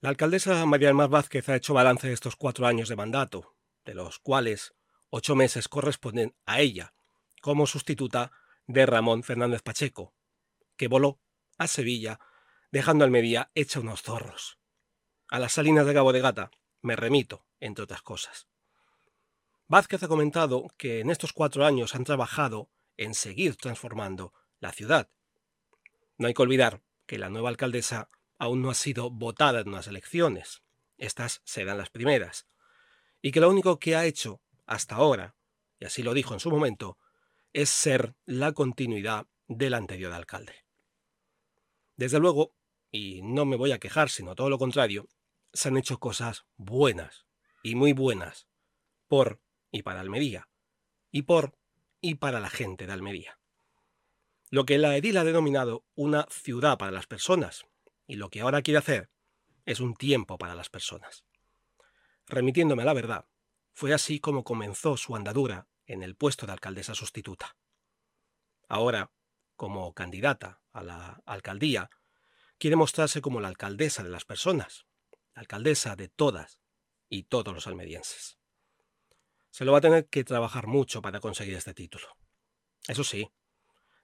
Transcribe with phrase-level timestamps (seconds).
[0.00, 3.94] La alcaldesa María Mar Vázquez ha hecho balance de estos cuatro años de mandato, de
[3.94, 4.74] los cuales
[5.10, 6.94] ocho meses corresponden a ella,
[7.42, 8.30] como sustituta
[8.68, 10.14] de Ramón Fernández Pacheco,
[10.76, 11.18] que voló
[11.56, 12.20] a Sevilla
[12.70, 14.60] dejando Almería hecha unos zorros.
[15.26, 18.46] A las salinas de Cabo de Gata me remito, entre otras cosas.
[19.66, 25.10] Vázquez ha comentado que en estos cuatro años han trabajado en seguir transformando la ciudad.
[26.18, 29.86] No hay que olvidar que la nueva alcaldesa aún no ha sido votada en unas
[29.86, 30.62] elecciones.
[30.96, 32.46] Estas serán las primeras.
[33.20, 35.34] Y que lo único que ha hecho hasta ahora,
[35.80, 36.98] y así lo dijo en su momento,
[37.52, 40.64] es ser la continuidad del anterior alcalde.
[41.96, 42.52] Desde luego,
[42.92, 45.08] y no me voy a quejar, sino todo lo contrario,
[45.52, 47.26] se han hecho cosas buenas,
[47.62, 48.46] y muy buenas,
[49.08, 49.40] por
[49.72, 50.48] y para Almería,
[51.10, 51.58] y por
[52.00, 53.38] y para la gente de Almería.
[54.50, 57.66] Lo que la edil ha denominado una ciudad para las personas,
[58.08, 59.10] y lo que ahora quiere hacer
[59.66, 61.24] es un tiempo para las personas.
[62.26, 63.26] Remitiéndome a la verdad,
[63.74, 67.56] fue así como comenzó su andadura en el puesto de alcaldesa sustituta.
[68.66, 69.12] Ahora,
[69.56, 71.90] como candidata a la alcaldía,
[72.58, 74.86] quiere mostrarse como la alcaldesa de las personas,
[75.34, 76.58] la alcaldesa de todas
[77.10, 78.38] y todos los almerienses.
[79.50, 82.08] Se lo va a tener que trabajar mucho para conseguir este título.
[82.86, 83.30] Eso sí,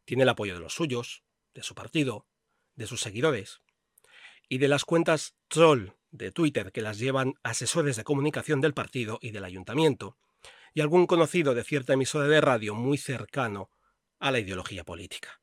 [0.04, 2.26] tiene el apoyo de los suyos, de su partido,
[2.74, 3.63] de sus seguidores
[4.48, 9.18] y de las cuentas troll de Twitter que las llevan asesores de comunicación del partido
[9.20, 10.16] y del ayuntamiento,
[10.72, 13.70] y algún conocido de cierta emisora de radio muy cercano
[14.18, 15.40] a la ideología política.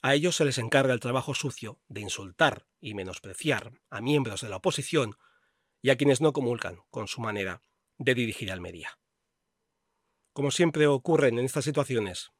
[0.00, 4.48] A ellos se les encarga el trabajo sucio de insultar y menospreciar a miembros de
[4.48, 5.16] la oposición
[5.82, 7.62] y a quienes no comulgan con su manera
[7.98, 8.98] de dirigir Almería.
[10.32, 12.30] Como siempre ocurre en estas situaciones,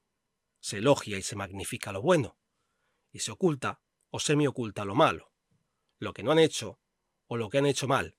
[0.61, 2.39] se elogia y se magnifica lo bueno,
[3.13, 5.28] y se oculta o semi-oculta lo malo,
[5.99, 6.81] lo que no han hecho
[7.27, 8.17] o lo que han hecho mal,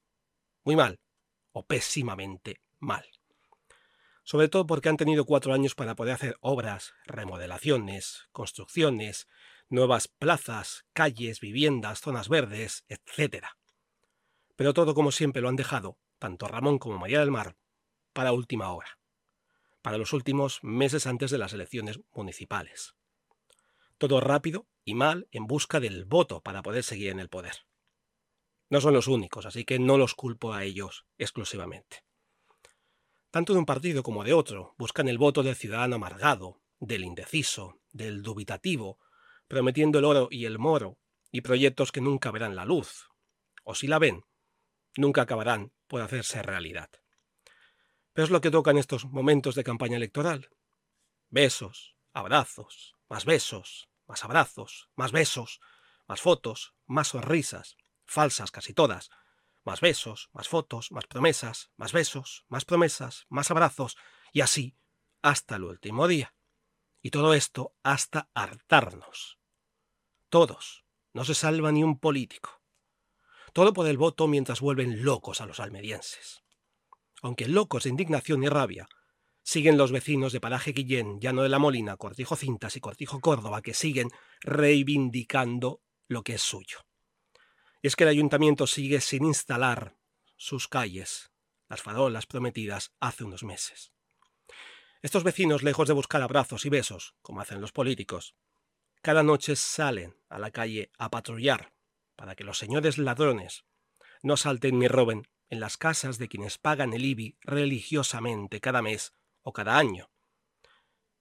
[0.64, 1.00] muy mal
[1.52, 3.06] o pésimamente mal.
[4.24, 9.28] Sobre todo porque han tenido cuatro años para poder hacer obras, remodelaciones, construcciones,
[9.70, 13.46] nuevas plazas, calles, viviendas, zonas verdes, etc.
[14.56, 17.56] Pero todo como siempre lo han dejado tanto Ramón como María del Mar,
[18.14, 19.00] para última hora,
[19.82, 22.94] para los últimos meses antes de las elecciones municipales.
[23.98, 27.69] Todo rápido y mal en busca del voto para poder seguir en el poder.
[28.70, 32.04] No son los únicos, así que no los culpo a ellos exclusivamente.
[33.32, 37.80] Tanto de un partido como de otro buscan el voto del ciudadano amargado, del indeciso,
[37.92, 39.00] del dubitativo,
[39.48, 40.98] prometiendo el oro y el moro
[41.32, 43.10] y proyectos que nunca verán la luz.
[43.64, 44.24] O si la ven,
[44.96, 46.90] nunca acabarán por hacerse realidad.
[48.14, 50.50] Pero es lo que toca en estos momentos de campaña electoral.
[51.30, 55.60] Besos, abrazos, más besos, más abrazos, más besos,
[56.08, 57.78] más fotos, más sonrisas,
[58.10, 59.10] falsas casi todas,
[59.64, 63.98] más besos, más fotos, más promesas, más besos, más promesas, más abrazos,
[64.34, 64.76] y así
[65.22, 66.34] hasta el último día.
[67.02, 69.40] Y todo esto hasta hartarnos.
[70.30, 72.62] Todos, no se salva ni un político.
[73.54, 76.44] Todo por el voto mientras vuelven locos a los almerienses.
[77.22, 78.88] Aunque locos de indignación y rabia,
[79.44, 83.62] siguen los vecinos de Paraje Guillén, Llano de la Molina, Cortijo Cintas y Cortijo Córdoba
[83.62, 84.10] que siguen
[84.42, 86.89] reivindicando lo que es suyo.
[87.82, 89.96] Y es que el ayuntamiento sigue sin instalar
[90.36, 91.32] sus calles,
[91.68, 93.94] las farolas prometidas hace unos meses.
[95.02, 98.36] Estos vecinos, lejos de buscar abrazos y besos, como hacen los políticos,
[99.02, 101.74] cada noche salen a la calle a patrullar
[102.18, 103.64] para que los señores ladrones
[104.22, 109.14] no salten ni roben en las casas de quienes pagan el IBI religiosamente cada mes
[109.42, 110.12] o cada año.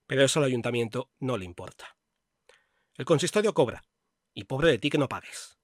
[0.07, 1.97] Pero eso al ayuntamiento no le importa.
[2.95, 3.85] El consistorio cobra,
[4.35, 5.58] y pobre de ti que no pagues.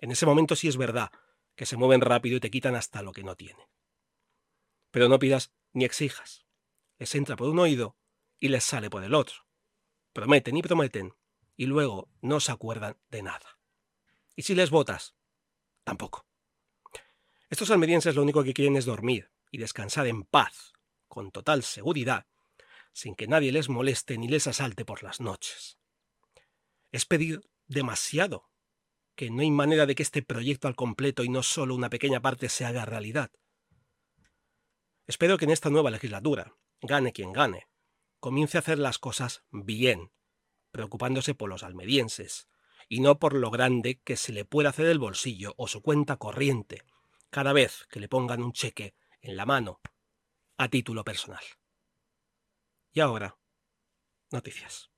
[0.00, 1.12] En ese momento sí es verdad
[1.54, 3.66] que se mueven rápido y te quitan hasta lo que no tienen.
[4.90, 6.46] Pero no pidas ni exijas.
[6.98, 7.96] Les entra por un oído
[8.38, 9.46] y les sale por el otro.
[10.12, 11.14] Prometen y prometen,
[11.56, 13.58] y luego no se acuerdan de nada.
[14.34, 15.14] ¿Y si les votas?
[15.84, 16.26] Tampoco.
[17.50, 20.72] Estos almerienses lo único que quieren es dormir y descansar en paz,
[21.08, 22.26] con total seguridad,
[22.92, 25.78] sin que nadie les moleste ni les asalte por las noches.
[26.92, 28.49] Es pedir demasiado,
[29.14, 32.20] que no hay manera de que este proyecto al completo y no solo una pequeña
[32.20, 33.30] parte se haga realidad.
[35.06, 37.66] Espero que en esta nueva legislatura, gane quien gane,
[38.20, 40.12] comience a hacer las cosas bien,
[40.70, 42.48] preocupándose por los almerienses,
[42.88, 46.16] y no por lo grande que se le pueda hacer el bolsillo o su cuenta
[46.16, 46.82] corriente
[47.30, 49.80] cada vez que le pongan un cheque en la mano
[50.56, 51.44] a título personal.
[52.92, 53.38] Y ahora,
[54.32, 54.89] noticias.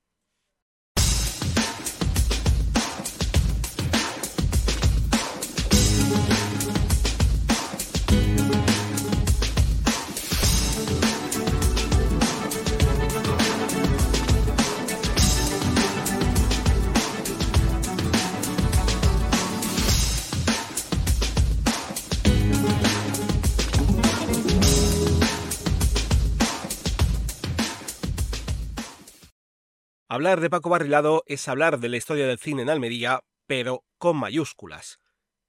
[30.13, 34.19] Hablar de Paco Barrilado es hablar de la historia del cine en Almería, pero con
[34.19, 34.99] mayúsculas.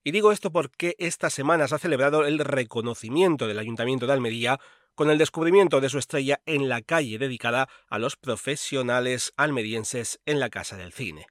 [0.05, 4.61] Y digo esto porque esta semana se ha celebrado el reconocimiento del Ayuntamiento de Almería
[4.95, 10.39] con el descubrimiento de su estrella en la calle dedicada a los profesionales almerienses en
[10.39, 11.27] la Casa del Cine.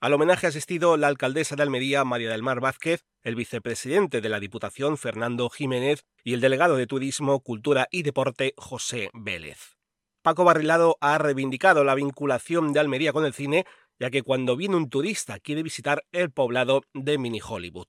[0.00, 4.28] Al homenaje ha asistido la alcaldesa de Almería, María del Mar Vázquez, el vicepresidente de
[4.30, 9.76] la Diputación, Fernando Jiménez, y el delegado de Turismo, Cultura y Deporte, José Vélez.
[10.24, 13.66] Paco Barrilado ha reivindicado la vinculación de Almería con el cine,
[14.00, 17.88] ya que cuando viene un turista quiere visitar el poblado de Mini Hollywood.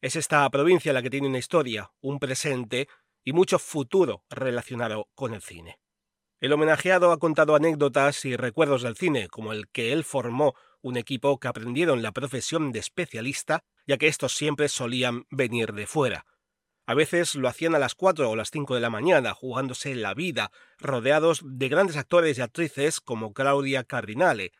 [0.00, 2.88] Es esta provincia la que tiene una historia, un presente
[3.22, 5.78] y mucho futuro relacionado con el cine.
[6.40, 10.96] El homenajeado ha contado anécdotas y recuerdos del cine, como el que él formó un
[10.96, 16.26] equipo que aprendieron la profesión de especialista, ya que estos siempre solían venir de fuera.
[16.90, 20.12] A veces lo hacían a las 4 o las 5 de la mañana, jugándose la
[20.12, 20.50] vida,
[20.80, 24.50] rodeados de grandes actores y actrices como Claudia Cardinale.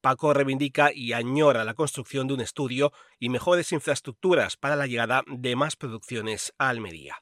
[0.00, 5.24] Paco reivindica y añora la construcción de un estudio y mejores infraestructuras para la llegada
[5.26, 7.16] de más producciones a Almería.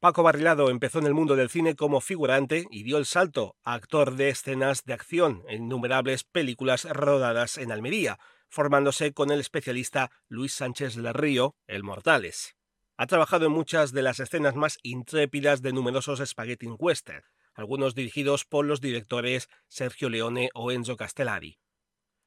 [0.00, 3.72] Paco Barrilado empezó en el mundo del cine como figurante y dio el salto a
[3.72, 8.18] actor de escenas de acción en innumerables películas rodadas en Almería,
[8.50, 12.54] formándose con el especialista Luis Sánchez Río, el Mortales.
[12.96, 17.24] Ha trabajado en muchas de las escenas más intrépidas de numerosos spaghetti western,
[17.54, 21.58] algunos dirigidos por los directores Sergio Leone o Enzo Castellari.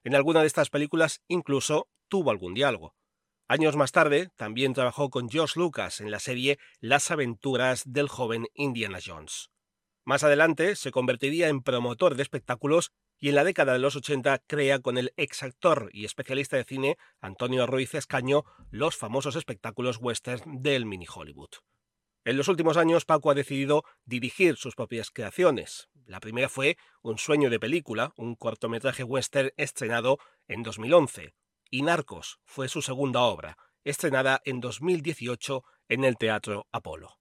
[0.03, 2.95] En alguna de estas películas incluso tuvo algún diálogo.
[3.47, 8.47] Años más tarde, también trabajó con George Lucas en la serie Las aventuras del joven
[8.53, 9.49] Indiana Jones.
[10.03, 14.39] Más adelante se convertiría en promotor de espectáculos y en la década de los 80
[14.47, 19.97] crea con el ex actor y especialista de cine Antonio Ruiz Escaño los famosos espectáculos
[19.99, 21.49] western del mini Hollywood.
[22.25, 25.87] En los últimos años Paco ha decidido dirigir sus propias creaciones.
[26.05, 31.33] La primera fue Un sueño de película, un cortometraje western estrenado en 2011,
[31.69, 37.17] y Narcos fue su segunda obra, estrenada en 2018 en el Teatro Apolo.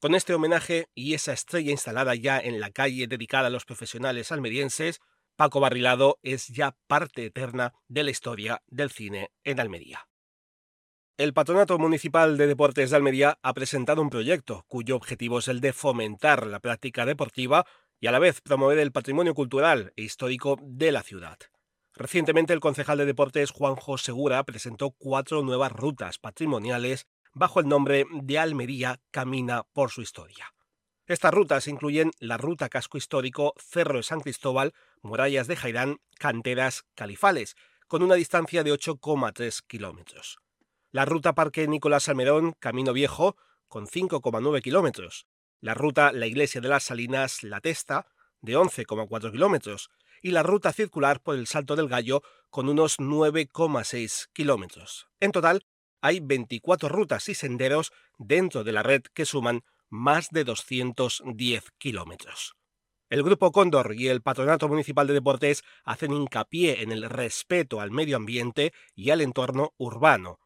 [0.00, 4.30] Con este homenaje y esa estrella instalada ya en la calle dedicada a los profesionales
[4.30, 5.00] almerienses,
[5.36, 10.06] Paco Barrilado es ya parte eterna de la historia del cine en Almería.
[11.16, 15.60] El Patronato Municipal de Deportes de Almería ha presentado un proyecto cuyo objetivo es el
[15.60, 17.66] de fomentar la práctica deportiva
[18.00, 21.38] y a la vez promover el patrimonio cultural e histórico de la ciudad.
[21.94, 28.06] Recientemente el concejal de deportes Juanjo Segura presentó cuatro nuevas rutas patrimoniales bajo el nombre
[28.12, 30.53] de Almería Camina por su historia.
[31.06, 34.72] Estas rutas incluyen la ruta casco histórico Cerro de San Cristóbal,
[35.02, 37.56] Murallas de Jairán, Canteras, Califales,
[37.88, 40.38] con una distancia de 8,3 kilómetros.
[40.92, 43.36] La ruta Parque Nicolás Almerón, Camino Viejo,
[43.68, 45.26] con 5,9 kilómetros.
[45.60, 48.06] La ruta La Iglesia de las Salinas, La Testa,
[48.40, 49.90] de 11,4 kilómetros
[50.22, 55.08] y la ruta circular por el Salto del Gallo con unos 9,6 kilómetros.
[55.20, 55.66] En total,
[56.00, 59.64] hay 24 rutas y senderos dentro de la red que suman
[59.94, 62.56] más de 210 kilómetros.
[63.08, 67.92] El Grupo Cóndor y el Patronato Municipal de Deportes hacen hincapié en el respeto al
[67.92, 70.40] medio ambiente y al entorno urbano.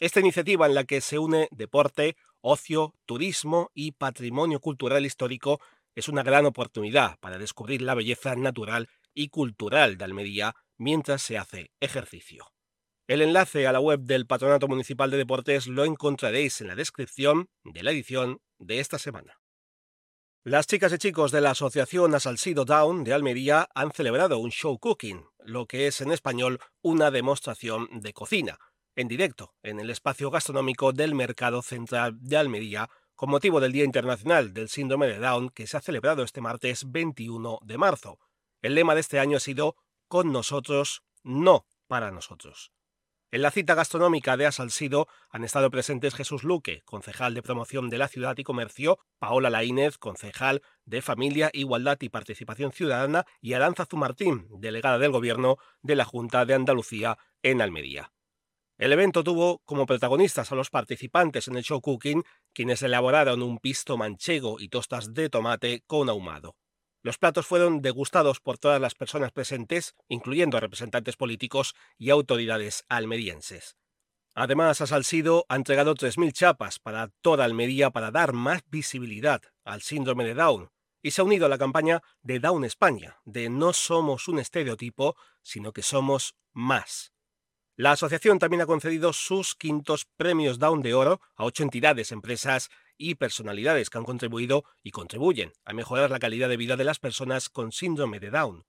[0.01, 5.61] Esta iniciativa en la que se une deporte, ocio, turismo y patrimonio cultural histórico
[5.95, 11.37] es una gran oportunidad para descubrir la belleza natural y cultural de Almería mientras se
[11.37, 12.47] hace ejercicio.
[13.11, 17.49] El enlace a la web del Patronato Municipal de Deportes lo encontraréis en la descripción
[17.65, 19.41] de la edición de esta semana.
[20.45, 24.79] Las chicas y chicos de la Asociación Asalsido Down de Almería han celebrado un show
[24.79, 28.61] cooking, lo que es en español una demostración de cocina,
[28.95, 33.83] en directo en el espacio gastronómico del Mercado Central de Almería con motivo del Día
[33.83, 38.21] Internacional del Síndrome de Down que se ha celebrado este martes 21 de marzo.
[38.63, 39.75] El lema de este año ha sido
[40.07, 42.71] Con nosotros, no para nosotros.
[43.33, 47.97] En la cita gastronómica de Asalsido han estado presentes Jesús Luque, concejal de promoción de
[47.97, 53.87] la ciudad y comercio, Paola Laínez, concejal de Familia, Igualdad y Participación Ciudadana, y Aranza
[53.87, 58.13] Zumartín, delegada del Gobierno de la Junta de Andalucía en Almería.
[58.79, 63.59] El evento tuvo como protagonistas a los participantes en el show cooking, quienes elaboraron un
[63.59, 66.57] pisto manchego y tostas de tomate con ahumado.
[67.03, 72.85] Los platos fueron degustados por todas las personas presentes, incluyendo a representantes políticos y autoridades
[72.89, 73.77] almerienses.
[74.35, 79.83] Además, a Salcido ha entregado 3.000 chapas para toda Almería para dar más visibilidad al
[79.83, 80.71] síndrome de Down
[81.03, 85.17] y se ha unido a la campaña de Down España, de no somos un estereotipo,
[85.43, 87.13] sino que somos más.
[87.77, 92.69] La asociación también ha concedido sus quintos premios Down de Oro a ocho entidades, empresas
[93.01, 96.99] y personalidades que han contribuido y contribuyen a mejorar la calidad de vida de las
[96.99, 98.67] personas con síndrome de Down.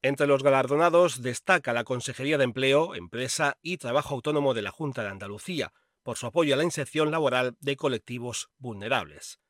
[0.00, 5.02] Entre los galardonados destaca la Consejería de Empleo, Empresa y Trabajo Autónomo de la Junta
[5.02, 5.72] de Andalucía,
[6.04, 9.40] por su apoyo a la inserción laboral de colectivos vulnerables.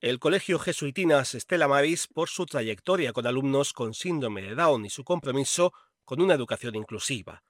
[0.00, 4.90] El Colegio Jesuitinas Estela Maris por su trayectoria con alumnos con síndrome de Down y
[4.90, 5.72] su compromiso
[6.04, 7.42] con una educación inclusiva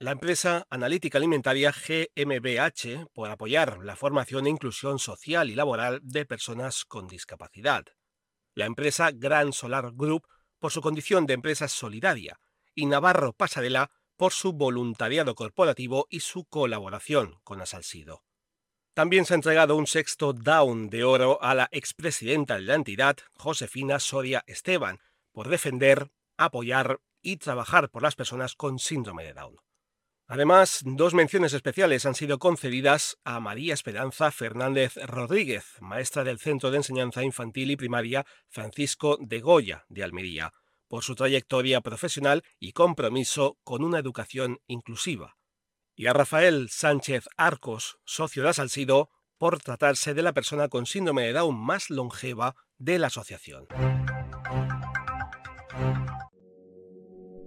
[0.00, 6.24] la empresa analítica alimentaria GmbH por apoyar la formación e inclusión social y laboral de
[6.24, 7.84] personas con discapacidad,
[8.54, 10.26] la empresa Gran Solar Group
[10.58, 12.40] por su condición de empresa solidaria
[12.74, 18.24] y Navarro Pasarela por su voluntariado corporativo y su colaboración con Asalsido.
[18.94, 23.18] También se ha entregado un sexto Down de oro a la expresidenta de la entidad,
[23.34, 24.98] Josefina Soria Esteban,
[25.30, 29.56] por defender, apoyar y trabajar por las personas con síndrome de Down.
[30.32, 36.70] Además, dos menciones especiales han sido concedidas a María Esperanza Fernández Rodríguez, maestra del Centro
[36.70, 40.52] de Enseñanza Infantil y Primaria Francisco de Goya de Almería,
[40.86, 45.36] por su trayectoria profesional y compromiso con una educación inclusiva.
[45.96, 51.22] Y a Rafael Sánchez Arcos, socio de Asalsido, por tratarse de la persona con síndrome
[51.22, 53.66] de Down más longeva de la asociación.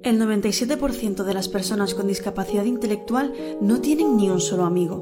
[0.04, 4.98] El 97% de las personas con discapacidad intelectual no tienen ni un solo amigo.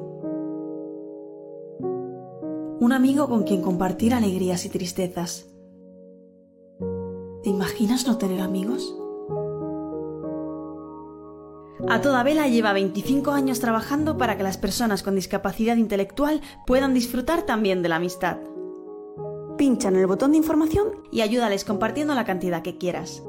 [2.79, 5.47] Un amigo con quien compartir alegrías y tristezas.
[7.41, 8.95] ¿Te imaginas no tener amigos?
[11.89, 16.93] A toda vela lleva 25 años trabajando para que las personas con discapacidad intelectual puedan
[16.93, 18.37] disfrutar también de la amistad.
[19.57, 23.23] Pincha en el botón de información y ayúdales compartiendo la cantidad que quieras.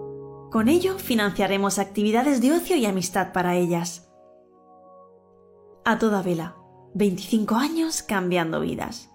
[0.53, 4.13] Con ello financiaremos actividades de ocio y amistad para ellas.
[5.83, 6.57] A toda vela,
[6.93, 9.09] 25 años cambiando vidas.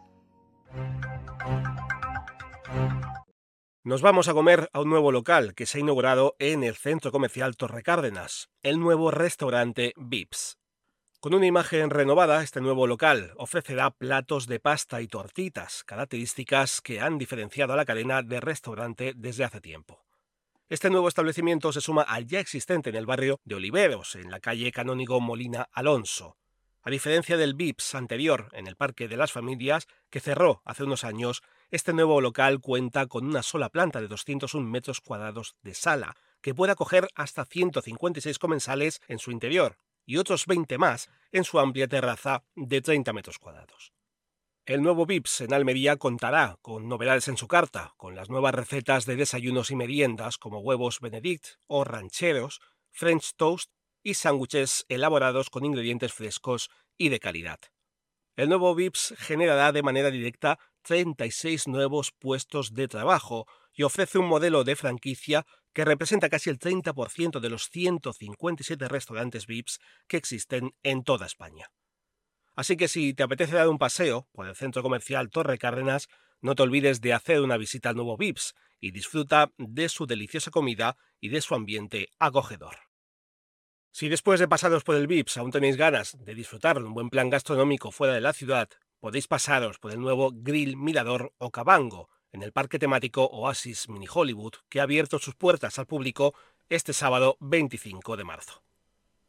[3.84, 7.12] Nos vamos a comer a un nuevo local que se ha inaugurado en el centro
[7.12, 10.58] comercial Torre Cárdenas, el nuevo restaurante Vips.
[11.20, 17.00] Con una imagen renovada, este nuevo local ofrecerá platos de pasta y tortitas, características que
[17.00, 20.06] han diferenciado a la cadena de restaurante desde hace tiempo.
[20.69, 24.41] Este nuevo establecimiento se suma al ya existente en el barrio de Oliveros, en la
[24.41, 26.36] calle Canónigo Molina Alonso.
[26.81, 31.05] A diferencia del VIPS anterior, en el Parque de las Familias, que cerró hace unos
[31.05, 36.17] años, este nuevo local cuenta con una sola planta de 201 metros cuadrados de sala,
[36.41, 41.59] que puede acoger hasta 156 comensales en su interior y otros 20 más en su
[41.59, 43.93] amplia terraza de 30 metros cuadrados.
[44.67, 49.05] El nuevo VIPS en Almería contará con novedades en su carta, con las nuevas recetas
[49.05, 52.59] de desayunos y meriendas como huevos Benedict o rancheros,
[52.91, 53.71] French toast
[54.03, 57.59] y sándwiches elaborados con ingredientes frescos y de calidad.
[58.36, 64.27] El nuevo VIPS generará de manera directa 36 nuevos puestos de trabajo y ofrece un
[64.27, 70.75] modelo de franquicia que representa casi el 30% de los 157 restaurantes VIPS que existen
[70.83, 71.71] en toda España.
[72.57, 76.09] Así que si te apetece dar un paseo por el centro comercial Torre Cárdenas,
[76.41, 80.49] no te olvides de hacer una visita al nuevo VIPS y disfruta de su deliciosa
[80.49, 82.77] comida y de su ambiente acogedor.
[83.91, 87.11] Si después de pasaros por el VIPS aún tenéis ganas de disfrutar de un buen
[87.11, 92.41] plan gastronómico fuera de la ciudad, podéis pasaros por el nuevo Grill Mirador Ocabango en
[92.41, 96.33] el parque temático Oasis Mini Hollywood que ha abierto sus puertas al público
[96.69, 98.66] este sábado 25 de marzo.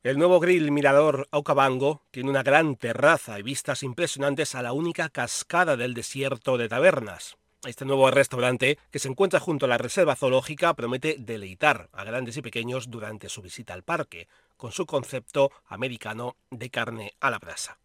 [0.04, 5.08] El nuevo grill Mirador Aucabango tiene una gran terraza y vistas impresionantes a la única
[5.08, 7.36] cascada del desierto de tabernas.
[7.66, 12.36] Este nuevo restaurante, que se encuentra junto a la reserva zoológica, promete deleitar a grandes
[12.36, 17.40] y pequeños durante su visita al parque, con su concepto americano de carne a la
[17.40, 17.80] brasa.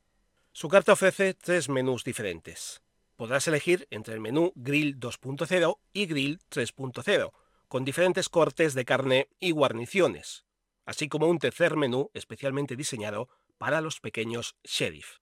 [0.52, 2.84] Su carta ofrece tres menús diferentes.
[3.16, 7.32] Podrás elegir entre el menú Grill 2.0 y Grill 3.0,
[7.68, 10.46] con diferentes cortes de carne y guarniciones
[10.86, 15.18] así como un tercer menú especialmente diseñado para los pequeños sheriff.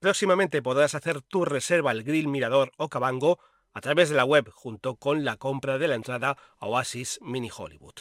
[0.00, 3.38] Próximamente podrás hacer tu reserva al Grill Mirador o Cabango
[3.72, 7.50] a través de la web junto con la compra de la entrada a Oasis Mini
[7.54, 7.94] Hollywood.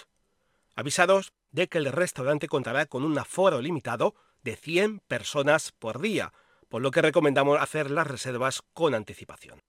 [0.76, 6.34] Avisados de que el restaurante contará con un aforo limitado de 100 personas por día,
[6.70, 9.62] por lo que recomendamos hacer las reservas con anticipación.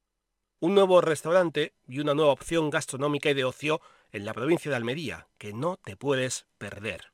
[0.61, 3.81] Un nuevo restaurante y una nueva opción gastronómica y de ocio
[4.13, 7.14] en la provincia de Almería, que no te puedes perder.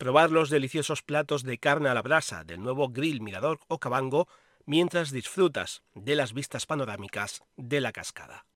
[0.00, 4.28] Probar los deliciosos platos de carne a la brasa del nuevo grill Mirador Ocabango
[4.64, 8.46] mientras disfrutas de las vistas panorámicas de la cascada.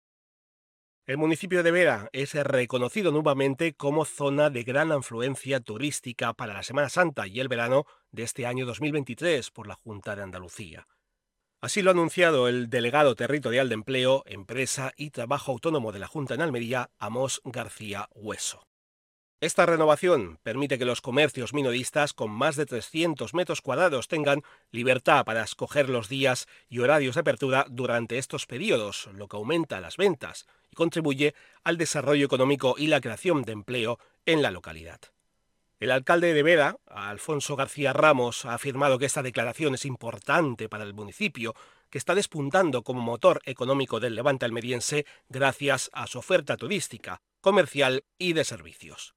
[1.04, 6.62] El municipio de Vera es reconocido nuevamente como zona de gran afluencia turística para la
[6.62, 10.88] Semana Santa y el verano de este año 2023 por la Junta de Andalucía.
[11.60, 16.06] Así lo ha anunciado el delegado territorial de Empleo, Empresa y Trabajo Autónomo de la
[16.06, 18.66] Junta en Almería, Amos García Hueso.
[19.44, 25.26] Esta renovación permite que los comercios minoristas con más de 300 metros cuadrados tengan libertad
[25.26, 29.98] para escoger los días y horarios de apertura durante estos periodos, lo que aumenta las
[29.98, 34.98] ventas y contribuye al desarrollo económico y la creación de empleo en la localidad.
[35.78, 40.84] El alcalde de Vera, Alfonso García Ramos, ha afirmado que esta declaración es importante para
[40.84, 41.54] el municipio,
[41.90, 48.04] que está despuntando como motor económico del levante almeriense gracias a su oferta turística, comercial
[48.16, 49.14] y de servicios.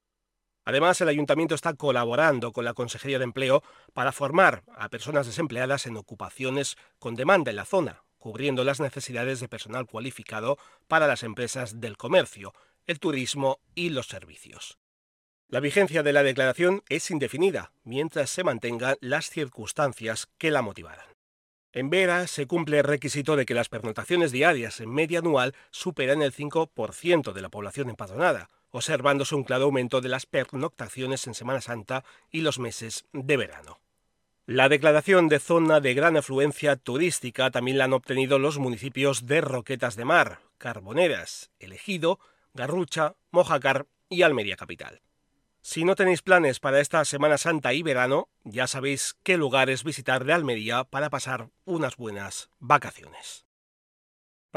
[0.67, 5.85] Además, el ayuntamiento está colaborando con la Consejería de Empleo para formar a personas desempleadas
[5.85, 10.57] en ocupaciones con demanda en la zona, cubriendo las necesidades de personal cualificado
[10.89, 12.53] para las empresas del comercio,
[12.85, 14.77] el turismo y los servicios.
[15.47, 21.07] La vigencia de la declaración es indefinida, mientras se mantengan las circunstancias que la motivaran.
[21.71, 26.21] En Vera se cumple el requisito de que las pernotaciones diarias en media anual superan
[26.21, 31.61] el 5% de la población empadronada, observándose un claro aumento de las pernoctaciones en Semana
[31.61, 33.79] Santa y los meses de verano.
[34.45, 39.41] La declaración de zona de gran afluencia turística también la han obtenido los municipios de
[39.41, 42.19] Roquetas de Mar, Carboneras, Elegido,
[42.53, 45.01] Garrucha, Mojacar y Almería Capital.
[45.61, 50.23] Si no tenéis planes para esta Semana Santa y verano, ya sabéis qué lugares visitar
[50.23, 53.46] de Almería para pasar unas buenas vacaciones.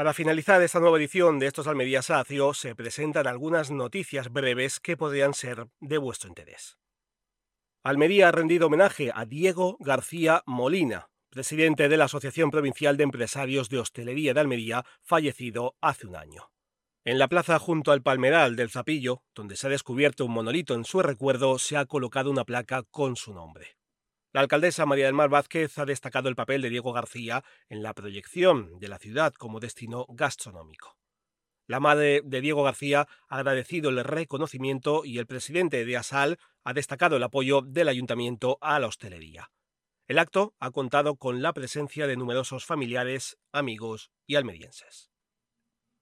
[0.01, 4.97] Para finalizar esta nueva edición de estos Almería Sacio, se presentan algunas noticias breves que
[4.97, 6.79] podrían ser de vuestro interés.
[7.83, 13.69] Almería ha rendido homenaje a Diego García Molina, presidente de la Asociación Provincial de Empresarios
[13.69, 16.49] de Hostelería de Almería, fallecido hace un año.
[17.05, 20.83] En la plaza junto al Palmeral del Zapillo, donde se ha descubierto un monolito en
[20.83, 23.77] su recuerdo, se ha colocado una placa con su nombre.
[24.33, 27.93] La alcaldesa María del Mar Vázquez ha destacado el papel de Diego García en la
[27.93, 30.97] proyección de la ciudad como destino gastronómico.
[31.67, 36.73] La madre de Diego García ha agradecido el reconocimiento y el presidente de ASAL ha
[36.73, 39.51] destacado el apoyo del ayuntamiento a la hostelería.
[40.07, 45.10] El acto ha contado con la presencia de numerosos familiares, amigos y almerienses.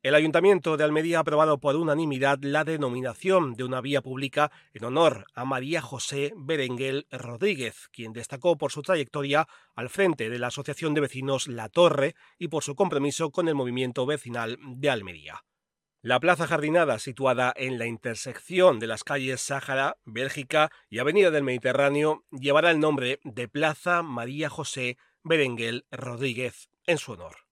[0.01, 4.85] El Ayuntamiento de Almería ha aprobado por unanimidad la denominación de una vía pública en
[4.85, 10.47] honor a María José Berenguel Rodríguez, quien destacó por su trayectoria al frente de la
[10.47, 15.43] Asociación de Vecinos La Torre y por su compromiso con el movimiento vecinal de Almería.
[16.01, 21.43] La plaza jardinada, situada en la intersección de las calles Sáhara, Bélgica y Avenida del
[21.43, 27.48] Mediterráneo, llevará el nombre de Plaza María José Berenguel Rodríguez en su honor.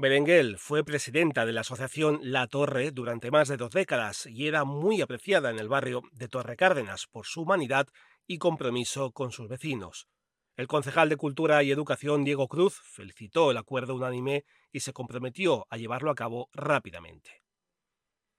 [0.00, 4.64] Berenguel fue presidenta de la asociación La Torre durante más de dos décadas y era
[4.64, 7.86] muy apreciada en el barrio de Torre Cárdenas por su humanidad
[8.26, 10.08] y compromiso con sus vecinos.
[10.56, 15.66] El concejal de Cultura y Educación Diego Cruz felicitó el acuerdo unánime y se comprometió
[15.68, 17.42] a llevarlo a cabo rápidamente.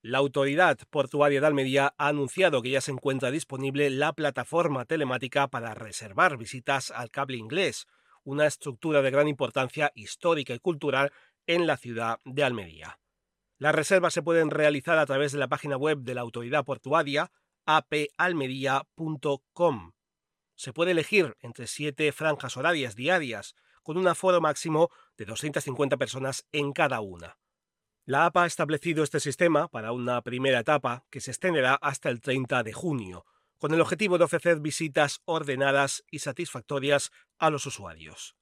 [0.02, 5.48] La autoridad portuaria de Almería ha anunciado que ya se encuentra disponible la plataforma telemática
[5.48, 7.86] para reservar visitas al cable inglés,
[8.24, 11.12] una estructura de gran importancia histórica y cultural
[11.54, 13.02] en la ciudad de Almería.
[13.58, 17.30] Las reservas se pueden realizar a través de la página web de la autoridad portuaria
[17.66, 19.92] apalmería.com.
[20.56, 26.48] Se puede elegir entre siete franjas horarias diarias, con un aforo máximo de 250 personas
[26.54, 27.38] en cada una.
[28.06, 32.22] La APA ha establecido este sistema para una primera etapa que se extenderá hasta el
[32.22, 33.26] 30 de junio,
[33.58, 38.38] con el objetivo de ofrecer visitas ordenadas y satisfactorias a los usuarios.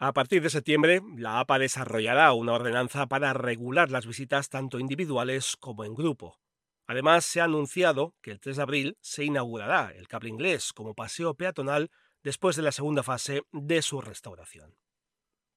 [0.00, 5.56] A partir de septiembre, la APA desarrollará una ordenanza para regular las visitas tanto individuales
[5.56, 6.38] como en grupo.
[6.86, 10.94] Además, se ha anunciado que el 3 de abril se inaugurará el cable inglés como
[10.94, 11.90] paseo peatonal
[12.22, 14.76] después de la segunda fase de su restauración.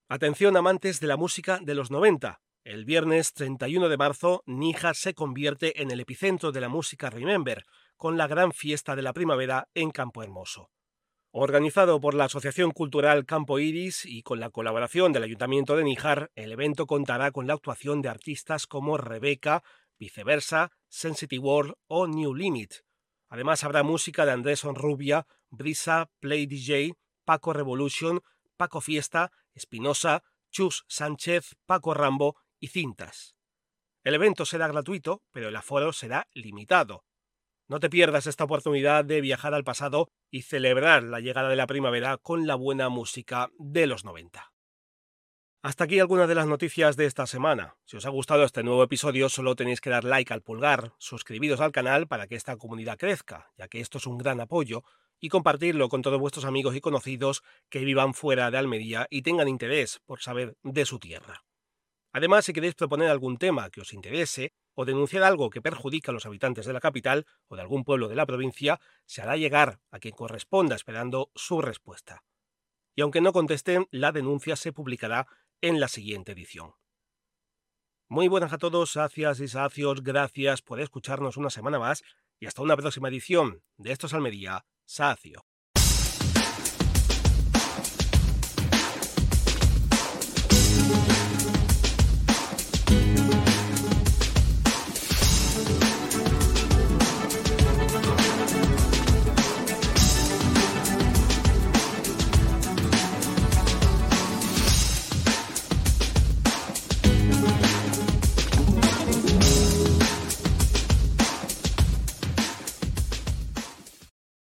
[0.09, 2.41] Atención amantes de la música de los 90.
[2.63, 7.63] El viernes 31 de marzo, Níjar se convierte en el epicentro de la música Remember,
[7.95, 10.71] con la gran fiesta de la primavera en Campo Hermoso.
[11.33, 16.29] Organizado por la Asociación Cultural Campo Iris y con la colaboración del Ayuntamiento de Níjar,
[16.35, 19.63] el evento contará con la actuación de artistas como Rebeca,
[19.97, 22.73] Viceversa, Sensitive World o New Limit.
[23.29, 28.19] Además habrá música de Andrés Onrubia, Brisa, Play DJ, Paco Revolution,
[28.57, 33.37] Paco Fiesta, Espinosa, Chus Sánchez, Paco Rambo y Cintas.
[34.03, 37.05] El evento será gratuito, pero el aforo será limitado.
[37.71, 41.67] No te pierdas esta oportunidad de viajar al pasado y celebrar la llegada de la
[41.67, 44.51] primavera con la buena música de los 90.
[45.61, 47.77] Hasta aquí algunas de las noticias de esta semana.
[47.85, 51.61] Si os ha gustado este nuevo episodio, solo tenéis que dar like al pulgar, suscribiros
[51.61, 54.83] al canal para que esta comunidad crezca, ya que esto es un gran apoyo,
[55.21, 59.47] y compartirlo con todos vuestros amigos y conocidos que vivan fuera de Almería y tengan
[59.47, 61.45] interés por saber de su tierra.
[62.11, 66.13] Además, si queréis proponer algún tema que os interese o denunciar algo que perjudica a
[66.13, 69.79] los habitantes de la capital o de algún pueblo de la provincia, se hará llegar
[69.91, 72.23] a quien corresponda esperando su respuesta.
[72.95, 75.27] Y aunque no contesten, la denuncia se publicará
[75.61, 76.73] en la siguiente edición.
[78.09, 82.03] Muy buenas a todos, sacias y sacios, gracias por escucharnos una semana más
[82.39, 85.45] y hasta una próxima edición de Estos Almería, Sacio.